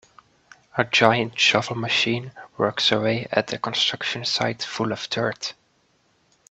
[0.79, 5.53] A giant shovel machine works away at a construction sight full of dirt.